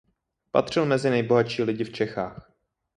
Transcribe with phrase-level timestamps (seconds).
[0.51, 2.51] Patřil mezi nejbohatší lidi v Čechách.